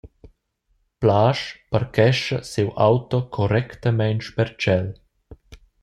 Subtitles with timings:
[1.03, 4.87] Plasch parchescha siu auto correctamein sper tschel.